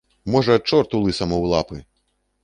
Можа 0.35 0.55
чорту 0.69 1.01
лысаму 1.03 1.37
ў 1.41 1.45
лапы! 1.51 1.77